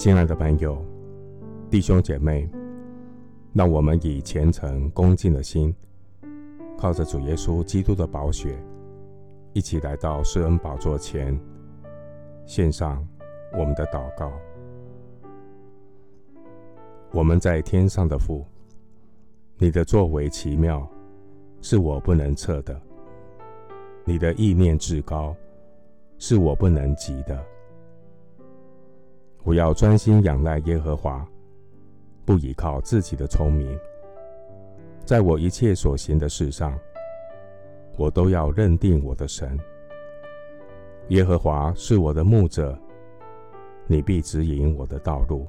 [0.00, 0.82] 亲爱的朋友、
[1.68, 2.48] 弟兄姐妹，
[3.52, 5.76] 让我们以虔诚恭敬的心，
[6.78, 8.56] 靠着主耶稣基督的宝血，
[9.52, 11.38] 一起来到施恩宝座前，
[12.46, 13.06] 献上
[13.52, 14.32] 我们的祷告。
[17.12, 18.42] 我们在天上的父，
[19.58, 20.88] 你的作为奇妙，
[21.60, 22.74] 是我不能测的；
[24.06, 25.36] 你的意念至高，
[26.16, 27.38] 是我不能及的。
[29.50, 31.26] 我要专心仰赖耶和华，
[32.24, 33.76] 不依靠自己的聪明。
[35.04, 36.78] 在我一切所行的事上，
[37.98, 39.58] 我都要认定我的神。
[41.08, 42.78] 耶和华是我的牧者，
[43.88, 45.48] 你必指引我的道路。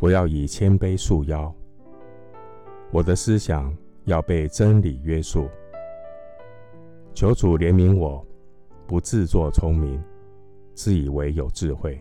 [0.00, 1.54] 我要以谦卑束腰，
[2.90, 5.46] 我的思想要被真理约束。
[7.12, 8.26] 求主怜悯我，
[8.86, 10.02] 不自作聪明。
[10.78, 12.00] 自以为有智慧，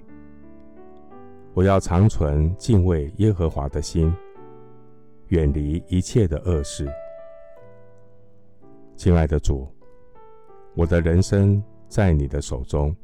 [1.55, 4.13] 我要常存敬畏耶和华的心，
[5.29, 6.87] 远离一切的恶事。
[8.95, 9.67] 亲爱的主，
[10.75, 12.95] 我的人生在你的手中，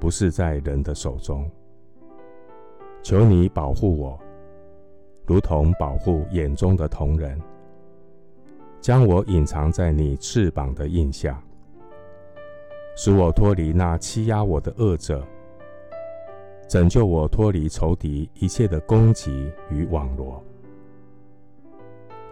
[0.00, 1.48] 不是在人的手中。
[3.00, 4.18] 求你保护我，
[5.24, 7.40] 如同保护眼中的瞳人，
[8.80, 11.40] 将我隐藏在你翅膀的荫下。
[13.00, 15.24] 使我脱离那欺压我的恶者，
[16.68, 20.42] 拯救我脱离仇敌一切的攻击与网罗。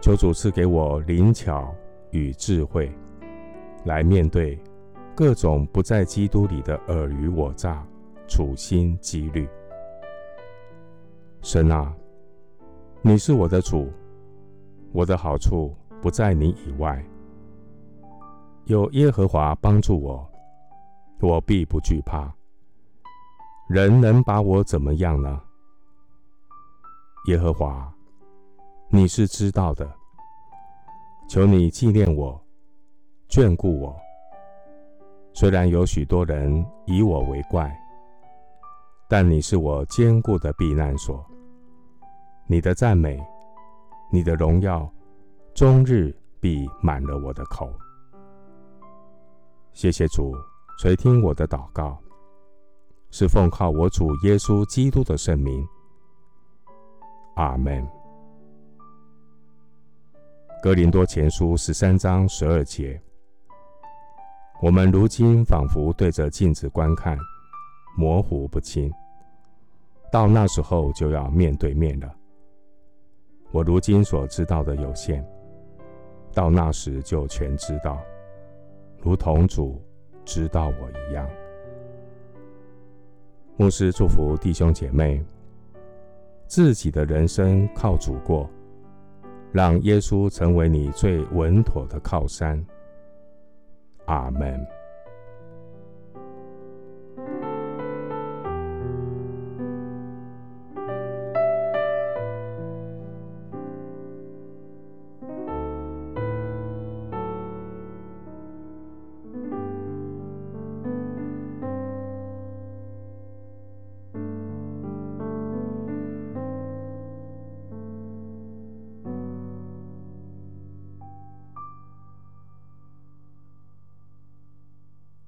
[0.01, 1.73] 求主赐给我灵巧
[2.11, 2.91] 与智慧，
[3.85, 4.59] 来面对
[5.15, 7.81] 各种不在基督里的尔虞我诈、
[8.27, 9.47] 处心积虑。
[11.41, 11.95] 神啊，
[13.01, 13.89] 你是我的主，
[14.91, 17.01] 我的好处不在你以外，
[18.65, 20.29] 有耶和华帮助我。
[21.19, 22.31] 我必不惧怕，
[23.67, 25.41] 人能把我怎么样呢？
[27.25, 27.91] 耶和华，
[28.89, 29.91] 你是知道的。
[31.27, 32.39] 求你纪念我，
[33.27, 33.95] 眷顾我。
[35.33, 37.75] 虽然有许多人以我为怪，
[39.09, 41.25] 但你是我坚固的避难所。
[42.45, 43.21] 你的赞美，
[44.09, 44.89] 你的荣耀，
[45.53, 47.69] 终日必满了我的口。
[49.73, 50.33] 谢谢主。
[50.77, 51.97] 垂听我的祷告，
[53.09, 55.67] 是奉靠我主耶稣基督的圣名。
[57.35, 57.83] 阿门。
[60.61, 63.01] 哥林多前书十三章十二节：
[64.61, 67.17] 我们如今仿佛对着镜子观看，
[67.97, 68.87] 模糊不清；
[70.11, 72.15] 到那时候就要面对面了。
[73.51, 75.27] 我如今所知道的有限，
[76.35, 77.99] 到那时就全知道，
[79.01, 79.81] 如同主。
[80.27, 81.25] 知道我一样，
[83.55, 85.23] 牧师祝福弟兄姐妹，
[86.47, 88.49] 自己的人生靠主过，
[89.53, 92.63] 让耶稣成为你最稳妥的靠山。
[94.05, 94.76] 阿门。